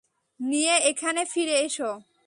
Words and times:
নিয়ে 0.39 0.73
এখানে 0.91 1.21
ফিরে 1.25 1.55
এসো। 1.65 1.89